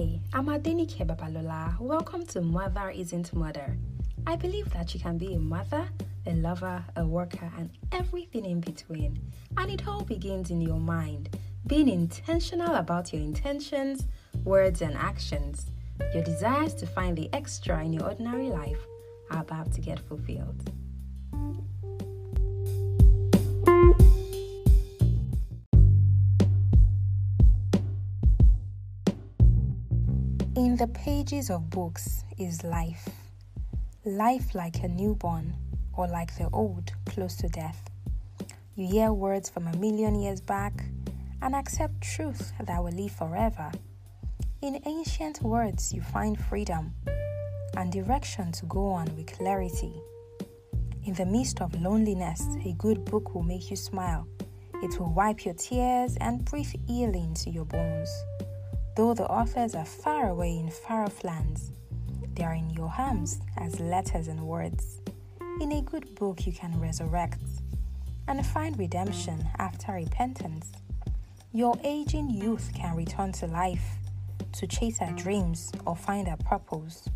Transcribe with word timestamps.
Hi, 0.00 0.18
I'm 0.32 0.46
Adenike 0.46 1.06
Babalola. 1.06 1.78
Welcome 1.78 2.24
to 2.28 2.40
Mother 2.40 2.88
Isn't 2.88 3.34
Murder. 3.34 3.76
I 4.26 4.34
believe 4.34 4.70
that 4.70 4.94
you 4.94 5.00
can 5.00 5.18
be 5.18 5.34
a 5.34 5.38
mother, 5.38 5.86
a 6.24 6.32
lover, 6.32 6.82
a 6.96 7.04
worker, 7.04 7.52
and 7.58 7.68
everything 7.92 8.46
in 8.46 8.60
between. 8.60 9.20
And 9.58 9.70
it 9.70 9.86
all 9.86 10.02
begins 10.02 10.50
in 10.50 10.62
your 10.62 10.80
mind. 10.80 11.36
Being 11.66 11.86
intentional 11.86 12.76
about 12.76 13.12
your 13.12 13.20
intentions, 13.20 14.06
words, 14.42 14.80
and 14.80 14.96
actions. 14.96 15.66
Your 16.14 16.24
desires 16.24 16.72
to 16.76 16.86
find 16.86 17.14
the 17.14 17.28
extra 17.34 17.84
in 17.84 17.92
your 17.92 18.04
ordinary 18.04 18.48
life 18.48 18.80
are 19.30 19.42
about 19.42 19.70
to 19.72 19.82
get 19.82 20.00
fulfilled. 20.00 20.72
In 30.56 30.74
the 30.74 30.88
pages 30.88 31.48
of 31.48 31.70
books 31.70 32.24
is 32.36 32.64
life. 32.64 33.08
Life 34.04 34.52
like 34.52 34.82
a 34.82 34.88
newborn, 34.88 35.54
or 35.92 36.08
like 36.08 36.36
the 36.36 36.50
old, 36.52 36.90
close 37.06 37.36
to 37.36 37.48
death. 37.48 37.88
You 38.74 38.88
hear 38.88 39.12
words 39.12 39.48
from 39.48 39.68
a 39.68 39.76
million 39.76 40.20
years 40.20 40.40
back 40.40 40.72
and 41.40 41.54
accept 41.54 42.00
truth 42.00 42.52
that 42.64 42.82
will 42.82 42.90
live 42.90 43.12
forever. 43.12 43.70
In 44.60 44.82
ancient 44.86 45.40
words, 45.40 45.92
you 45.92 46.02
find 46.02 46.36
freedom 46.36 46.94
and 47.76 47.92
direction 47.92 48.50
to 48.50 48.66
go 48.66 48.88
on 48.88 49.06
with 49.14 49.28
clarity. 49.28 49.94
In 51.04 51.14
the 51.14 51.26
midst 51.26 51.60
of 51.60 51.80
loneliness, 51.80 52.44
a 52.64 52.72
good 52.72 53.04
book 53.04 53.36
will 53.36 53.44
make 53.44 53.70
you 53.70 53.76
smile. 53.76 54.26
It 54.82 54.98
will 54.98 55.12
wipe 55.14 55.44
your 55.44 55.54
tears 55.54 56.16
and 56.20 56.44
breathe 56.44 56.74
healing 56.88 57.34
to 57.34 57.50
your 57.50 57.66
bones. 57.66 58.10
Though 59.00 59.14
the 59.14 59.30
authors 59.30 59.74
are 59.74 59.86
far 59.86 60.28
away 60.28 60.58
in 60.58 60.68
far 60.68 61.04
off 61.04 61.24
lands, 61.24 61.72
they 62.34 62.44
are 62.44 62.52
in 62.52 62.68
your 62.68 62.92
arms 62.98 63.40
as 63.56 63.80
letters 63.80 64.28
and 64.28 64.42
words. 64.42 65.00
In 65.58 65.72
a 65.72 65.80
good 65.80 66.14
book, 66.16 66.46
you 66.46 66.52
can 66.52 66.78
resurrect 66.78 67.40
and 68.28 68.44
find 68.44 68.78
redemption 68.78 69.42
after 69.58 69.92
repentance. 69.92 70.70
Your 71.54 71.78
aging 71.82 72.28
youth 72.28 72.72
can 72.74 72.94
return 72.94 73.32
to 73.40 73.46
life 73.46 73.96
to 74.52 74.66
chase 74.66 75.00
our 75.00 75.12
dreams 75.12 75.72
or 75.86 75.96
find 75.96 76.28
our 76.28 76.36
purpose. 76.36 77.08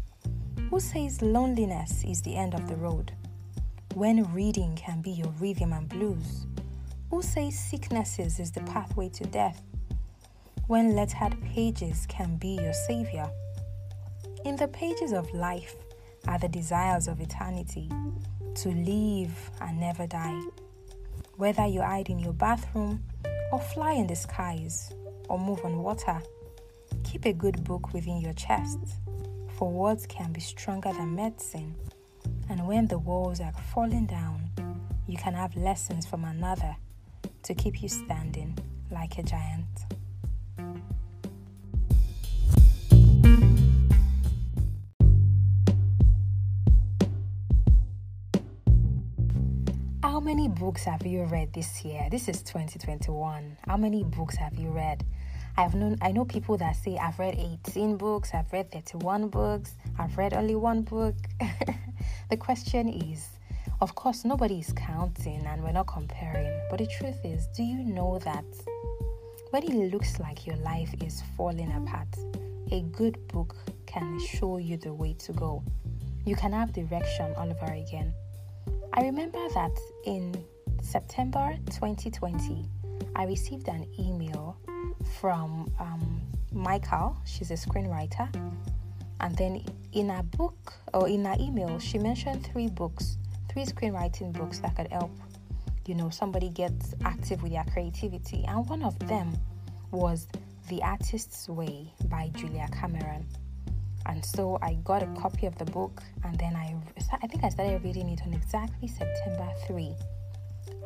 Who 0.71 0.81
says 0.81 1.21
loneliness 1.21 2.03
is 2.03 2.23
the 2.23 2.35
end 2.35 2.55
of 2.55 2.67
the 2.67 2.77
road? 2.77 3.13
When 3.93 4.33
reading 4.33 4.75
can 4.75 5.03
be 5.03 5.11
your 5.11 5.35
rhythm 5.39 5.75
and 5.75 5.87
blues. 5.87 6.47
Who 7.11 7.21
says 7.21 7.59
sicknesses 7.59 8.41
is 8.41 8.53
the 8.53 8.63
pathway 8.63 9.11
to 9.11 9.25
death? 9.25 9.61
When 10.67 10.95
lettered 10.95 11.37
pages 11.43 12.07
can 12.09 12.37
be 12.37 12.59
your 12.61 12.73
savior. 12.73 13.29
In 14.47 14.57
the 14.57 14.69
pages 14.69 15.13
of 15.13 15.33
life 15.35 15.75
are 16.27 16.39
the 16.39 16.49
desires 16.49 17.07
of 17.07 17.21
eternity 17.21 17.91
to 18.55 18.71
live 18.71 19.51
and 19.61 19.79
never 19.79 20.07
die. 20.07 20.41
Whether 21.37 21.67
you 21.67 21.83
hide 21.83 22.09
in 22.09 22.19
your 22.19 22.33
bathroom 22.33 23.03
or 23.53 23.61
fly 23.61 23.93
in 23.93 24.07
the 24.07 24.17
skies 24.17 24.93
or 25.29 25.39
move 25.39 25.63
on 25.65 25.83
water, 25.83 26.23
keep 27.03 27.27
a 27.27 27.33
good 27.33 27.63
book 27.65 27.93
within 27.93 28.21
your 28.21 28.33
chest, 28.33 28.79
for 29.59 29.71
words 29.71 30.07
can 30.07 30.33
be 30.33 30.41
stronger 30.41 30.93
than 30.93 31.15
medicine. 31.15 31.75
And 32.49 32.67
when 32.67 32.87
the 32.87 32.99
walls 32.99 33.41
are 33.41 33.53
falling 33.75 34.07
down, 34.07 34.51
you 35.07 35.19
can 35.19 35.35
have 35.35 35.55
lessons 35.57 36.07
from 36.07 36.25
another 36.25 36.75
to 37.43 37.55
keep 37.55 37.83
you 37.83 37.89
standing 37.91 38.57
like 38.91 39.19
a 39.19 39.23
giant. 39.23 39.69
Many 50.25 50.49
books 50.49 50.85
have 50.85 51.05
you 51.05 51.25
read 51.25 51.53
this 51.53 51.85
year? 51.85 52.09
This 52.11 52.29
is 52.29 52.43
2021. 52.43 53.59
How 53.67 53.77
many 53.77 54.05
books 54.05 54.35
have 54.37 54.55
you 54.55 54.71
read? 54.71 55.05
I've 55.59 55.75
known 55.75 55.99
I 56.01 56.13
know 56.13 56.25
people 56.25 56.57
that 56.57 56.77
say 56.77 56.97
I've 56.97 57.19
read 57.19 57.35
18 57.67 57.99
books, 57.99 58.31
I've 58.33 58.51
read 58.51 58.73
31 58.73 59.29
books, 59.29 59.75
I've 59.99 60.17
read 60.17 60.33
only 60.33 60.55
one 60.55 60.81
book. 60.81 61.15
the 62.31 62.39
question 62.39 62.89
is, 62.89 63.29
of 63.83 63.95
course 63.95 64.25
nobody 64.25 64.61
is 64.61 64.73
counting 64.73 65.45
and 65.45 65.63
we're 65.63 65.73
not 65.73 65.89
comparing, 65.89 66.59
but 66.71 66.79
the 66.79 66.87
truth 66.87 67.23
is, 67.23 67.47
do 67.55 67.63
you 67.63 67.85
know 67.85 68.19
that 68.21 68.47
when 69.51 69.63
it 69.63 69.93
looks 69.93 70.19
like 70.21 70.47
your 70.47 70.57
life 70.57 70.95
is 71.03 71.23
falling 71.37 71.71
apart, 71.71 72.09
a 72.73 72.81
good 72.97 73.19
book 73.29 73.55
can 73.85 74.19
show 74.21 74.57
you 74.57 74.79
the 74.79 74.95
way 74.95 75.13
to 75.19 75.35
go. 75.35 75.63
You 76.25 76.35
can 76.35 76.55
have 76.55 76.73
direction 76.73 77.35
all 77.37 77.51
over 77.51 77.73
again. 77.75 78.15
I 78.97 79.03
remember 79.03 79.41
that 79.55 79.77
in 80.05 80.37
September 80.81 81.57
2020, 81.67 82.65
I 83.17 83.25
received 83.25 83.67
an 83.67 83.89
email 83.99 84.57
from 85.19 85.69
um, 85.81 86.23
Michael. 86.53 87.17
She's 87.25 87.51
a 87.51 87.55
screenwriter. 87.55 88.33
And 89.19 89.37
then 89.37 89.65
in 89.95 90.11
her 90.11 90.23
book 90.23 90.75
or 90.93 91.09
in 91.09 91.25
her 91.25 91.35
email, 91.41 91.81
she 91.81 91.99
mentioned 91.99 92.47
three 92.47 92.69
books, 92.69 93.19
three 93.51 93.65
screenwriting 93.65 94.33
books 94.33 94.61
that 94.61 94.77
could 94.77 94.93
help, 94.93 95.11
you 95.87 95.97
know, 95.97 96.09
somebody 96.11 96.49
get 96.49 96.73
active 97.05 97.43
with 97.43 97.51
their 97.51 97.65
creativity. 97.65 98.45
And 98.47 98.65
one 98.69 98.85
of 98.85 98.97
them 99.09 99.37
was 99.91 100.29
The 100.69 100.85
Artist's 100.85 101.49
Way 101.49 101.93
by 102.05 102.31
Julia 102.37 102.69
Cameron 102.73 103.27
and 104.07 104.25
so 104.25 104.59
I 104.63 104.75
got 104.85 105.03
a 105.03 105.07
copy 105.21 105.47
of 105.47 105.57
the 105.59 105.65
book 105.65 106.03
and 106.25 106.39
then 106.39 106.55
I 106.55 106.75
I 107.23 107.27
think 107.27 107.45
I 107.45 107.49
started 107.49 107.83
reading 107.85 108.09
it 108.09 108.21
on 108.27 108.35
exactly 108.35 108.89
September 108.89 109.49
3. 109.67 109.95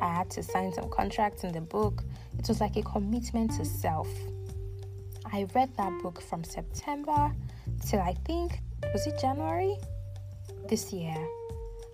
I 0.01 0.13
had 0.13 0.29
to 0.31 0.43
sign 0.43 0.73
some 0.73 0.89
contracts 0.89 1.43
in 1.43 1.51
the 1.51 1.61
book. 1.61 2.03
It 2.37 2.47
was 2.47 2.61
like 2.61 2.77
a 2.77 2.83
commitment 2.83 3.51
to 3.57 3.65
self. 3.65 4.07
I 5.31 5.47
read 5.53 5.69
that 5.77 5.91
book 6.01 6.21
from 6.21 6.43
September 6.43 7.31
till 7.85 7.99
I 7.99 8.15
think 8.25 8.59
was 8.93 9.05
it 9.07 9.19
January 9.19 9.75
this 10.67 10.91
year. 10.93 11.15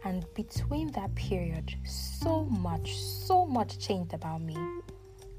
And 0.03 0.23
between 0.35 0.91
that 0.91 1.13
period, 1.15 1.73
so 1.83 2.45
much, 2.45 2.95
so 2.95 3.45
much 3.45 3.79
changed 3.79 4.13
about 4.13 4.41
me. 4.41 4.55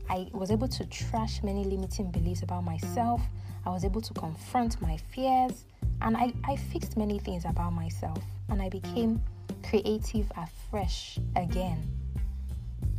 I 0.09 0.29
was 0.33 0.51
able 0.51 0.69
to 0.69 0.85
trash 0.87 1.43
many 1.43 1.65
limiting 1.65 2.11
beliefs 2.11 2.43
about 2.43 2.65
myself. 2.65 3.21
I 3.67 3.71
was 3.71 3.85
able 3.85 4.01
to 4.01 4.15
confront 4.15 4.81
my 4.81 4.97
fears. 4.97 5.65
And 6.01 6.17
I, 6.17 6.33
I 6.45 6.57
fixed 6.57 6.97
many 6.97 7.19
things 7.19 7.45
about 7.45 7.73
myself 7.73 8.23
and 8.49 8.63
I 8.63 8.69
became 8.69 9.21
creative 9.69 10.31
afresh 10.37 11.19
again. 11.35 11.83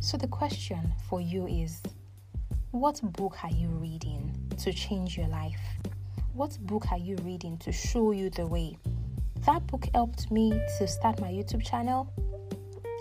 So, 0.00 0.16
the 0.16 0.28
question 0.28 0.92
for 1.08 1.20
you 1.20 1.46
is 1.46 1.80
what 2.70 3.00
book 3.14 3.36
are 3.42 3.50
you 3.50 3.68
reading 3.68 4.34
to 4.58 4.72
change 4.72 5.16
your 5.16 5.28
life? 5.28 5.60
What 6.34 6.58
book 6.66 6.92
are 6.92 6.98
you 6.98 7.16
reading 7.24 7.56
to 7.58 7.72
show 7.72 8.12
you 8.12 8.30
the 8.30 8.46
way? 8.46 8.76
That 9.46 9.66
book 9.68 9.88
helped 9.94 10.30
me 10.30 10.50
to 10.78 10.86
start 10.86 11.20
my 11.20 11.28
YouTube 11.28 11.64
channel. 11.64 12.12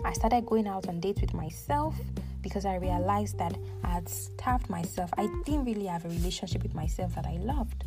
I 0.06 0.14
started 0.14 0.46
going 0.46 0.68
out 0.68 0.88
on 0.88 1.00
dates 1.00 1.22
with 1.22 1.34
myself 1.34 1.96
because 2.42 2.66
I 2.66 2.76
realized 2.76 3.38
that 3.40 3.58
I 3.84 3.88
had 3.90 4.10
starved 4.10 4.70
myself. 4.70 5.10
I 5.18 5.28
didn't 5.46 5.66
really 5.66 5.86
have 5.86 6.06
a 6.06 6.10
relationship 6.10 6.64
with 6.64 6.74
myself 6.74 7.16
that 7.16 7.26
I 7.26 7.38
loved. 7.38 7.84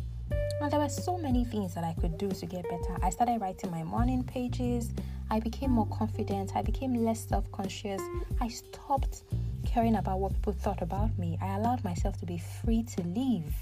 And 0.61 0.71
there 0.71 0.79
were 0.79 0.89
so 0.89 1.17
many 1.17 1.43
things 1.43 1.73
that 1.73 1.83
I 1.83 1.93
could 1.99 2.17
do 2.17 2.29
to 2.29 2.45
get 2.45 2.63
better. 2.63 2.97
I 3.01 3.09
started 3.09 3.41
writing 3.41 3.71
my 3.71 3.83
morning 3.83 4.23
pages. 4.23 4.93
I 5.29 5.39
became 5.39 5.71
more 5.71 5.87
confident. 5.87 6.51
I 6.55 6.61
became 6.61 6.93
less 6.93 7.27
self 7.27 7.51
conscious. 7.51 8.01
I 8.39 8.47
stopped 8.47 9.23
caring 9.65 9.95
about 9.95 10.19
what 10.19 10.33
people 10.33 10.53
thought 10.53 10.81
about 10.81 11.17
me. 11.17 11.37
I 11.41 11.55
allowed 11.55 11.83
myself 11.83 12.17
to 12.19 12.25
be 12.25 12.37
free 12.63 12.83
to 12.83 13.03
live. 13.03 13.53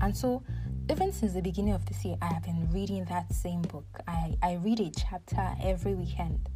And 0.00 0.16
so, 0.16 0.42
even 0.90 1.12
since 1.12 1.32
the 1.32 1.42
beginning 1.42 1.74
of 1.74 1.86
this 1.86 2.04
year, 2.04 2.16
I 2.20 2.26
have 2.26 2.42
been 2.42 2.68
reading 2.72 3.04
that 3.06 3.32
same 3.32 3.62
book. 3.62 3.86
I, 4.08 4.36
I 4.42 4.54
read 4.54 4.80
a 4.80 4.90
chapter 4.90 5.54
every 5.62 5.94
weekend. 5.94 6.48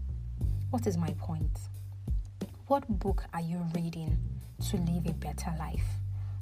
What 0.70 0.86
is 0.86 0.96
my 0.96 1.14
point? 1.18 1.58
What 2.68 2.86
book 3.00 3.24
are 3.32 3.40
you 3.40 3.64
reading 3.74 4.18
to 4.68 4.76
live 4.76 5.06
a 5.06 5.14
better 5.14 5.54
life? 5.58 5.86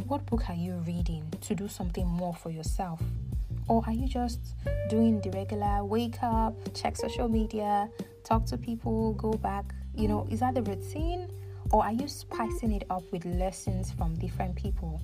What 0.08 0.26
book 0.26 0.50
are 0.50 0.56
you 0.56 0.72
reading 0.84 1.32
to 1.42 1.54
do 1.54 1.68
something 1.68 2.04
more 2.04 2.34
for 2.34 2.50
yourself? 2.50 3.00
Or 3.68 3.84
are 3.86 3.92
you 3.92 4.08
just 4.08 4.40
doing 4.90 5.20
the 5.20 5.30
regular 5.30 5.84
wake 5.84 6.20
up, 6.24 6.52
check 6.74 6.96
social 6.96 7.28
media, 7.28 7.88
talk 8.24 8.44
to 8.46 8.58
people, 8.58 9.12
go 9.12 9.34
back? 9.34 9.72
You 9.94 10.08
know, 10.08 10.26
is 10.28 10.40
that 10.40 10.56
the 10.56 10.62
routine? 10.62 11.28
Or 11.70 11.84
are 11.84 11.92
you 11.92 12.08
spicing 12.08 12.72
it 12.72 12.86
up 12.90 13.04
with 13.12 13.24
lessons 13.24 13.92
from 13.92 14.16
different 14.16 14.56
people? 14.56 15.00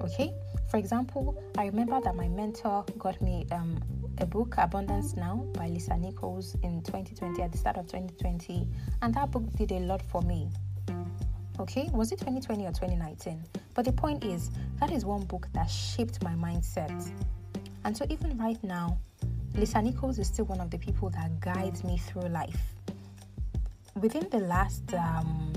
Okay, 0.00 0.32
for 0.70 0.76
example, 0.76 1.42
I 1.56 1.66
remember 1.66 2.00
that 2.00 2.14
my 2.14 2.28
mentor 2.28 2.84
got 2.98 3.20
me 3.20 3.46
um, 3.50 3.82
a 4.18 4.26
book, 4.26 4.54
Abundance 4.56 5.16
Now, 5.16 5.44
by 5.54 5.68
Lisa 5.68 5.96
Nichols 5.96 6.56
in 6.62 6.82
2020, 6.82 7.42
at 7.42 7.50
the 7.50 7.58
start 7.58 7.76
of 7.76 7.86
2020, 7.86 8.68
and 9.02 9.14
that 9.14 9.30
book 9.30 9.42
did 9.56 9.72
a 9.72 9.80
lot 9.80 10.00
for 10.02 10.22
me. 10.22 10.48
Okay, 11.58 11.90
was 11.92 12.12
it 12.12 12.20
2020 12.20 12.64
or 12.64 12.68
2019? 12.68 13.42
But 13.74 13.84
the 13.84 13.92
point 13.92 14.22
is, 14.24 14.50
that 14.78 14.92
is 14.92 15.04
one 15.04 15.24
book 15.24 15.48
that 15.52 15.68
shaped 15.68 16.22
my 16.22 16.34
mindset. 16.34 17.10
And 17.84 17.96
so, 17.96 18.06
even 18.08 18.38
right 18.38 18.62
now, 18.62 18.98
Lisa 19.54 19.82
Nichols 19.82 20.20
is 20.20 20.28
still 20.28 20.44
one 20.44 20.60
of 20.60 20.70
the 20.70 20.78
people 20.78 21.10
that 21.10 21.40
guides 21.40 21.82
me 21.82 21.98
through 21.98 22.28
life. 22.28 22.60
Within 23.96 24.28
the 24.30 24.38
last 24.38 24.94
um, 24.94 25.52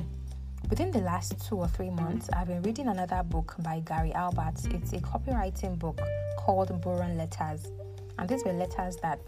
within 0.72 0.90
the 0.90 1.02
last 1.02 1.36
two 1.46 1.58
or 1.58 1.68
three 1.68 1.90
months, 1.90 2.30
I've 2.34 2.48
been 2.48 2.62
reading 2.62 2.88
another 2.88 3.24
book 3.24 3.56
by 3.60 3.82
Gary 3.82 4.12
Halbert. 4.12 4.74
It's 4.74 4.94
a 4.94 5.00
copywriting 5.00 5.78
book 5.78 6.00
called 6.38 6.82
Boron 6.82 7.18
Letters, 7.18 7.70
and 8.18 8.30
these 8.30 8.46
were 8.46 8.54
letters 8.54 8.96
that 9.02 9.20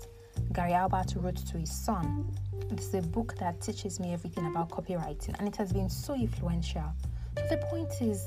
Gary 0.54 0.72
Halbert 0.72 1.14
wrote 1.18 1.36
to 1.36 1.58
his 1.58 1.70
son. 1.70 2.34
It's 2.72 2.94
a 2.94 3.02
book 3.02 3.36
that 3.40 3.60
teaches 3.60 4.00
me 4.00 4.14
everything 4.14 4.46
about 4.46 4.70
copywriting, 4.70 5.38
and 5.38 5.46
it 5.46 5.58
has 5.58 5.74
been 5.74 5.90
so 5.90 6.16
influential. 6.16 6.94
So 7.38 7.44
the 7.50 7.58
point 7.70 7.92
is, 8.00 8.26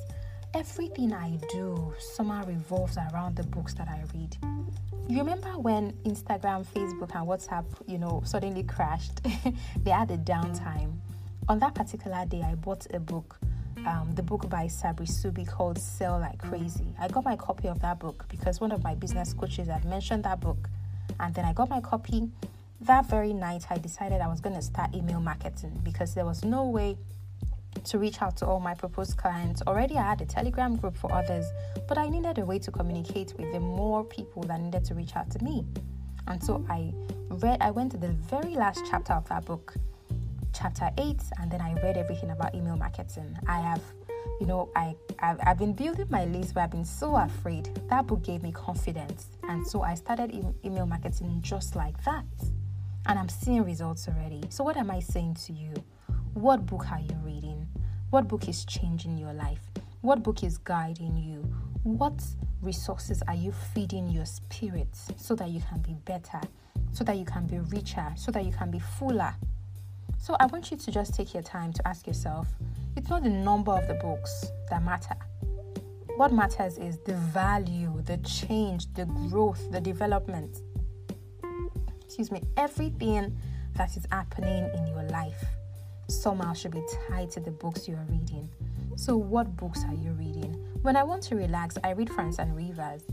everything 0.52 1.14
I 1.14 1.38
do 1.50 1.94
somehow 1.98 2.44
revolves 2.44 2.98
around 2.98 3.36
the 3.36 3.44
books 3.44 3.72
that 3.74 3.88
I 3.88 4.04
read. 4.12 4.36
You 5.08 5.20
remember 5.20 5.58
when 5.58 5.92
Instagram, 6.04 6.66
Facebook, 6.66 7.14
and 7.14 7.26
WhatsApp, 7.26 7.64
you 7.86 7.96
know, 7.96 8.22
suddenly 8.26 8.62
crashed? 8.62 9.22
they 9.84 9.90
had 9.90 10.10
a 10.10 10.18
downtime. 10.18 10.98
On 11.48 11.60
that 11.60 11.76
particular 11.76 12.24
day, 12.26 12.42
I 12.42 12.56
bought 12.56 12.88
a 12.92 12.98
book, 12.98 13.38
um, 13.86 14.10
the 14.16 14.22
book 14.22 14.48
by 14.48 14.66
Sabri 14.66 15.06
Suby 15.08 15.46
called 15.46 15.78
Sell 15.78 16.18
Like 16.18 16.38
Crazy. 16.38 16.92
I 16.98 17.06
got 17.06 17.24
my 17.24 17.36
copy 17.36 17.68
of 17.68 17.80
that 17.82 18.00
book 18.00 18.24
because 18.28 18.60
one 18.60 18.72
of 18.72 18.82
my 18.82 18.96
business 18.96 19.32
coaches 19.32 19.68
had 19.68 19.84
mentioned 19.84 20.24
that 20.24 20.40
book. 20.40 20.68
And 21.20 21.32
then 21.36 21.44
I 21.44 21.52
got 21.52 21.70
my 21.70 21.80
copy. 21.80 22.28
That 22.80 23.06
very 23.06 23.32
night, 23.32 23.64
I 23.70 23.78
decided 23.78 24.20
I 24.20 24.26
was 24.26 24.40
going 24.40 24.56
to 24.56 24.62
start 24.62 24.92
email 24.92 25.20
marketing 25.20 25.80
because 25.84 26.14
there 26.14 26.24
was 26.24 26.44
no 26.44 26.64
way 26.64 26.96
to 27.84 27.98
reach 27.98 28.22
out 28.22 28.36
to 28.38 28.46
all 28.46 28.58
my 28.58 28.74
proposed 28.74 29.16
clients. 29.16 29.62
Already, 29.68 29.96
I 29.96 30.02
had 30.02 30.20
a 30.22 30.26
Telegram 30.26 30.74
group 30.74 30.96
for 30.96 31.12
others, 31.12 31.46
but 31.86 31.96
I 31.96 32.08
needed 32.08 32.38
a 32.38 32.44
way 32.44 32.58
to 32.58 32.72
communicate 32.72 33.34
with 33.38 33.52
the 33.52 33.60
more 33.60 34.02
people 34.02 34.42
that 34.44 34.60
needed 34.60 34.84
to 34.86 34.94
reach 34.94 35.14
out 35.14 35.30
to 35.30 35.44
me. 35.44 35.64
And 36.26 36.42
so 36.42 36.66
I 36.68 36.92
read, 37.30 37.58
I 37.60 37.70
went 37.70 37.92
to 37.92 37.98
the 37.98 38.08
very 38.08 38.56
last 38.56 38.82
chapter 38.90 39.12
of 39.12 39.28
that 39.28 39.44
book, 39.44 39.74
chapter 40.56 40.90
8, 40.96 41.20
and 41.38 41.50
then 41.50 41.60
I 41.60 41.74
read 41.82 41.96
everything 41.96 42.30
about 42.30 42.54
email 42.54 42.76
marketing. 42.76 43.36
I 43.46 43.60
have, 43.60 43.82
you 44.40 44.46
know, 44.46 44.70
I, 44.74 44.94
I've, 45.18 45.38
I've 45.44 45.58
been 45.58 45.74
building 45.74 46.06
my 46.08 46.24
list, 46.24 46.54
but 46.54 46.62
I've 46.62 46.70
been 46.70 46.84
so 46.84 47.16
afraid. 47.16 47.68
That 47.90 48.06
book 48.06 48.22
gave 48.22 48.42
me 48.42 48.52
confidence. 48.52 49.26
And 49.48 49.66
so 49.66 49.82
I 49.82 49.94
started 49.94 50.32
e- 50.32 50.42
email 50.64 50.86
marketing 50.86 51.40
just 51.42 51.76
like 51.76 52.02
that. 52.04 52.24
And 53.06 53.18
I'm 53.18 53.28
seeing 53.28 53.64
results 53.64 54.08
already. 54.08 54.44
So, 54.48 54.64
what 54.64 54.76
am 54.76 54.90
I 54.90 55.00
saying 55.00 55.34
to 55.46 55.52
you? 55.52 55.74
What 56.34 56.64
book 56.66 56.90
are 56.90 57.00
you 57.00 57.14
reading? 57.22 57.66
What 58.10 58.26
book 58.26 58.48
is 58.48 58.64
changing 58.64 59.18
your 59.18 59.32
life? 59.34 59.60
What 60.00 60.22
book 60.22 60.42
is 60.42 60.58
guiding 60.58 61.16
you? 61.16 61.42
What 61.82 62.22
resources 62.62 63.22
are 63.28 63.34
you 63.34 63.52
feeding 63.52 64.08
your 64.08 64.24
spirit 64.24 64.88
so 65.16 65.34
that 65.36 65.50
you 65.50 65.60
can 65.68 65.80
be 65.82 65.94
better, 66.04 66.40
so 66.92 67.04
that 67.04 67.16
you 67.16 67.24
can 67.24 67.46
be 67.46 67.58
richer, 67.58 68.12
so 68.16 68.32
that 68.32 68.44
you 68.44 68.52
can 68.52 68.70
be 68.70 68.78
fuller? 68.78 69.34
So 70.26 70.36
I 70.40 70.46
want 70.46 70.72
you 70.72 70.76
to 70.76 70.90
just 70.90 71.14
take 71.14 71.34
your 71.34 71.44
time 71.44 71.72
to 71.72 71.86
ask 71.86 72.04
yourself 72.04 72.48
it's 72.96 73.08
not 73.08 73.22
the 73.22 73.28
number 73.28 73.70
of 73.70 73.86
the 73.86 73.94
books 73.94 74.46
that 74.70 74.84
matter. 74.84 75.14
What 76.16 76.32
matters 76.32 76.78
is 76.78 76.98
the 77.06 77.14
value, 77.14 78.02
the 78.04 78.16
change, 78.16 78.92
the 78.94 79.04
growth, 79.04 79.70
the 79.70 79.80
development. 79.80 80.62
Excuse 82.04 82.32
me, 82.32 82.42
everything 82.56 83.36
that 83.76 83.96
is 83.96 84.04
happening 84.10 84.68
in 84.74 84.88
your 84.88 85.04
life 85.04 85.44
somehow 86.08 86.54
should 86.54 86.72
be 86.72 86.82
tied 87.08 87.30
to 87.30 87.38
the 87.38 87.52
books 87.52 87.86
you 87.86 87.94
are 87.94 88.06
reading. 88.08 88.48
So, 88.96 89.16
what 89.16 89.56
books 89.56 89.84
are 89.84 89.94
you 89.94 90.10
reading? 90.10 90.54
When 90.82 90.96
I 90.96 91.04
want 91.04 91.22
to 91.24 91.36
relax, 91.36 91.78
I 91.84 91.90
read 91.90 92.10
Francine 92.10 92.52
Rivers. 92.52 93.04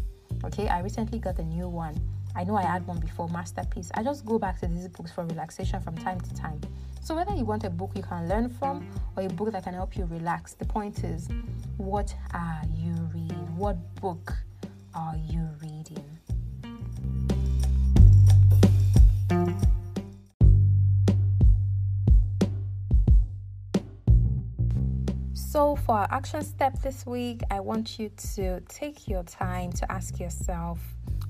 Okay, 0.45 0.68
I 0.68 0.80
recently 0.80 1.19
got 1.19 1.38
a 1.38 1.44
new 1.44 1.69
one. 1.69 1.95
I 2.36 2.44
know 2.44 2.56
I 2.56 2.63
had 2.63 2.88
one 2.88 3.00
before, 3.00 3.30
Masterpiece. 3.30 3.92
I 3.94 4.01
just 4.01 4.25
go 4.25 4.39
back 4.39 4.60
to 4.62 4.68
these 4.68 4.88
books 4.88 5.12
for 5.12 5.24
relaxation 5.25 5.80
from 5.80 5.95
time 5.95 6.19
to 6.19 6.33
time. 6.33 6.60
So, 7.04 7.16
whether 7.16 7.36
you 7.36 7.44
want 7.44 7.66
a 7.66 7.70
book 7.70 7.92
you 7.96 8.02
can 8.02 8.30
learn 8.30 8.48
from 8.48 8.88
or 9.18 9.24
a 9.24 9.28
book 9.28 9.52
that 9.52 9.66
can 9.66 9.74
help 9.74 9.98
you 9.98 10.06
relax, 10.06 10.54
the 10.54 10.64
point 10.64 11.04
is, 11.04 11.28
what 11.76 12.16
are 12.34 12.62
you 12.74 12.94
reading? 13.14 13.58
What 13.58 13.76
book 13.96 14.32
are 14.96 15.18
you 15.18 15.50
reading? 15.62 16.06
So, 25.34 25.76
for 25.76 25.98
our 25.98 26.08
action 26.10 26.42
step 26.42 26.82
this 26.82 27.06
week, 27.06 27.42
I 27.52 27.60
want 27.60 28.00
you 28.00 28.12
to 28.36 28.62
take 28.70 29.10
your 29.10 29.24
time 29.24 29.74
to 29.74 29.92
ask 29.92 30.22
yourself 30.22 30.80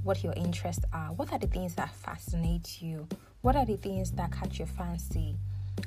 what 0.04 0.24
your 0.24 0.34
interests 0.34 0.86
are. 0.94 1.14
What 1.14 1.34
are 1.34 1.40
the 1.40 1.48
things 1.48 1.74
that 1.76 1.90
fascinate 1.96 2.80
you? 2.80 3.08
What 3.42 3.56
are 3.56 3.66
the 3.66 3.78
things 3.78 4.12
that 4.12 4.31
catch 4.31 4.60
your 4.60 4.68
fancy? 4.68 5.36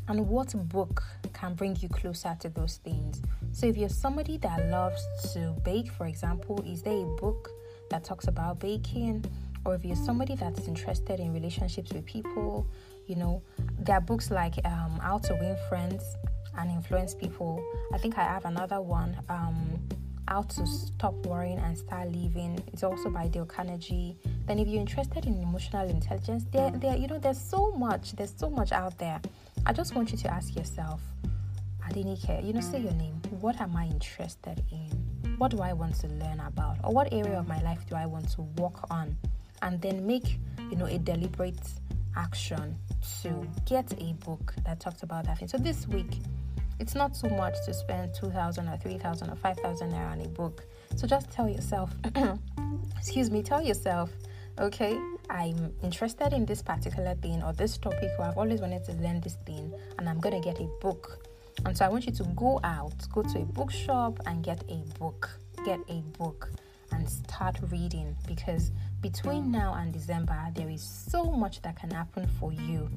And 0.09 0.29
what 0.29 0.55
book 0.69 1.03
can 1.33 1.55
bring 1.55 1.77
you 1.81 1.89
closer 1.89 2.37
to 2.41 2.49
those 2.49 2.77
things? 2.85 3.21
So, 3.53 3.67
if 3.67 3.77
you're 3.77 3.89
somebody 3.89 4.37
that 4.39 4.71
loves 4.71 5.03
to 5.33 5.55
bake, 5.65 5.91
for 5.91 6.07
example, 6.07 6.63
is 6.67 6.83
there 6.83 6.97
a 6.97 7.07
book 7.17 7.51
that 7.91 8.05
talks 8.05 8.29
about 8.29 8.61
baking? 8.61 9.25
Or 9.65 9.75
if 9.75 9.85
you're 9.85 9.97
somebody 9.97 10.37
that's 10.37 10.69
interested 10.69 11.19
in 11.19 11.33
relationships 11.33 11.93
with 11.93 12.05
people, 12.05 12.69
you 13.07 13.17
know, 13.17 13.43
there 13.81 13.97
are 13.97 14.01
books 14.01 14.31
like 14.31 14.55
um, 14.65 15.01
How 15.03 15.19
to 15.19 15.35
Win 15.35 15.57
Friends 15.69 16.05
and 16.57 16.71
influence 16.71 17.15
people. 17.15 17.65
I 17.93 17.99
think 17.99 18.17
I 18.17 18.23
have 18.23 18.45
another 18.45 18.81
one, 18.81 19.17
um, 19.29 19.81
How 20.29 20.43
to 20.43 20.67
Stop 20.67 21.15
Worrying 21.27 21.59
and 21.59 21.77
Start 21.77 22.13
Living. 22.13 22.63
It's 22.73 22.85
also 22.85 23.11
by 23.11 23.27
Dale 23.27 23.45
Carnegie. 23.45 24.17
Then, 24.47 24.61
if 24.61 24.69
you're 24.69 24.81
interested 24.81 25.27
in 25.27 25.43
emotional 25.43 25.89
intelligence, 25.89 26.45
there, 26.53 26.71
there, 26.71 26.97
you 26.97 27.09
know, 27.09 27.19
there's 27.19 27.41
so 27.41 27.73
much. 27.73 28.13
There's 28.13 28.35
so 28.37 28.49
much 28.49 28.71
out 28.71 28.99
there. 28.99 29.21
I 29.69 29.73
just 29.73 29.97
want 29.97 30.13
you 30.13 30.19
to 30.19 30.33
ask 30.33 30.55
yourself, 30.55 31.01
Adenike, 31.85 32.47
you 32.47 32.53
know, 32.53 32.61
say 32.61 32.79
your 32.79 32.93
name. 32.93 33.21
What 33.41 33.61
am 33.61 33.75
I 33.75 33.87
interested 33.87 34.63
in? 34.71 35.35
What 35.39 35.51
do 35.51 35.59
I 35.61 35.73
want 35.73 35.97
to 36.03 36.07
learn 36.07 36.39
about? 36.39 36.77
Or 36.85 36.93
what 36.93 37.13
area 37.13 37.37
of 37.37 37.49
my 37.49 37.61
life 37.63 37.81
do 37.91 37.97
I 37.97 38.07
want 38.07 38.31
to 38.35 38.43
work 38.43 38.89
on? 38.93 39.17
And 39.63 39.83
then 39.83 40.07
make, 40.07 40.39
you 40.71 40.77
know, 40.77 40.87
a 40.87 40.99
deliberate 40.99 41.59
action 42.15 42.77
to 43.23 43.45
get 43.65 43.93
a 44.01 44.13
book 44.25 44.55
that 44.65 44.79
talks 44.79 45.03
about 45.03 45.25
that 45.25 45.39
thing. 45.39 45.49
So 45.49 45.59
this 45.59 45.89
week, 45.89 46.21
it's 46.79 46.95
not 46.95 47.17
so 47.17 47.29
much 47.29 47.55
to 47.65 47.75
spend 47.75 48.15
2000 48.15 48.69
or 48.69 48.77
3000 48.77 49.31
or 49.31 49.35
5000 49.35 49.91
naira 49.91 50.13
on 50.13 50.21
a 50.21 50.29
book. 50.29 50.65
So 50.95 51.09
just 51.09 51.29
tell 51.33 51.49
yourself, 51.49 51.91
excuse 52.97 53.33
me, 53.33 53.43
tell 53.43 53.63
yourself, 53.63 54.11
okay, 54.61 54.97
I'm 55.31 55.73
interested 55.83 56.33
in 56.33 56.47
this 56.47 56.63
particular 56.63 57.15
thing 57.17 57.43
or 57.43 57.53
this 57.53 57.79
topic, 57.79 58.11
or 58.19 58.27
I've 58.27 58.39
always 58.39 58.61
wanted 58.61 58.85
to 58.85 58.93
learn 58.95 59.21
this 59.21 59.37
thing, 59.47 59.73
and 59.99 60.09
I'm 60.09 60.21
going 60.21 60.41
to 60.41 60.47
get 60.47 60.61
a 60.61 60.69
book. 60.81 61.27
And 61.65 61.77
so 61.77 61.85
I 61.85 61.89
want 61.89 62.07
you 62.07 62.13
to 62.13 62.25
go 62.37 62.61
out, 62.65 62.95
go 63.13 63.23
to 63.23 63.39
a 63.39 63.45
bookshop 63.45 64.21
and 64.27 64.45
get 64.45 64.63
a 64.69 64.85
book. 64.99 65.31
Get 65.65 65.81
a 65.89 66.01
book 66.19 66.51
and 66.93 67.09
start 67.09 67.57
reading 67.71 68.15
because 68.29 68.71
between 69.01 69.51
now 69.51 69.75
and 69.75 69.93
December, 69.93 70.39
there 70.55 70.69
is 70.69 70.83
so 70.83 71.25
much 71.25 71.61
that 71.63 71.77
can 71.77 71.91
happen 71.91 72.29
for 72.39 72.53
you 72.53 72.89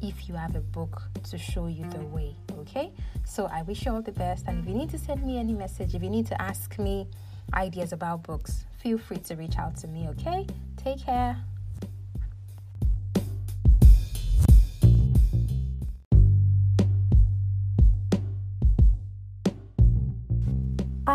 if 0.00 0.28
you 0.28 0.34
have 0.34 0.56
a 0.56 0.60
book 0.60 1.02
to 1.30 1.38
show 1.38 1.66
you 1.66 1.88
the 1.90 2.00
way. 2.06 2.34
Okay, 2.58 2.92
so 3.24 3.46
I 3.46 3.62
wish 3.62 3.84
you 3.84 3.92
all 3.92 4.02
the 4.02 4.12
best. 4.12 4.46
And 4.46 4.60
if 4.60 4.68
you 4.68 4.74
need 4.74 4.90
to 4.90 4.98
send 4.98 5.22
me 5.24 5.38
any 5.38 5.52
message, 5.52 5.94
if 5.94 6.02
you 6.02 6.10
need 6.10 6.26
to 6.28 6.40
ask 6.40 6.78
me 6.78 7.06
ideas 7.52 7.92
about 7.92 8.22
books, 8.22 8.64
feel 8.78 8.98
free 8.98 9.18
to 9.18 9.34
reach 9.36 9.58
out 9.58 9.76
to 9.76 9.86
me. 9.86 10.08
Okay, 10.08 10.46
take 10.76 11.04
care. 11.04 11.36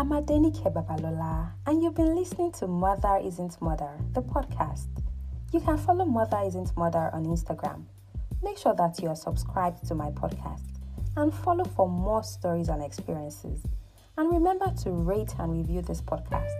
I'm 0.00 0.08
Adenike 0.12 0.72
Babalola, 0.72 1.50
and 1.66 1.82
you've 1.82 1.94
been 1.94 2.16
listening 2.16 2.52
to 2.52 2.66
Mother 2.66 3.20
Isn't 3.22 3.60
Murder, 3.60 3.98
the 4.14 4.22
podcast. 4.22 4.86
You 5.52 5.60
can 5.60 5.76
follow 5.76 6.06
Mother 6.06 6.40
Isn't 6.46 6.74
Murder 6.74 7.10
on 7.12 7.26
Instagram. 7.26 7.82
Make 8.42 8.56
sure 8.56 8.74
that 8.76 8.98
you 9.02 9.10
are 9.10 9.14
subscribed 9.14 9.86
to 9.88 9.94
my 9.94 10.08
podcast 10.12 10.78
and 11.18 11.34
follow 11.34 11.64
for 11.64 11.86
more 11.86 12.22
stories 12.22 12.70
and 12.70 12.82
experiences. 12.82 13.62
And 14.16 14.32
remember 14.32 14.72
to 14.84 14.90
rate 14.90 15.34
and 15.38 15.52
review 15.52 15.82
this 15.82 16.00
podcast. 16.00 16.54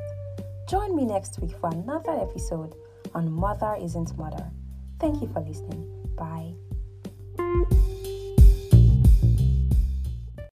Join 0.68 0.94
me 0.94 1.06
next 1.06 1.40
week 1.40 1.56
for 1.58 1.70
another 1.70 2.12
episode 2.20 2.74
on 3.14 3.32
Mother 3.32 3.74
Isn't 3.80 4.18
Murder. 4.18 4.50
Thank 4.98 5.22
you 5.22 5.28
for 5.32 5.40
listening. 5.40 5.88
Bye. 6.14 6.56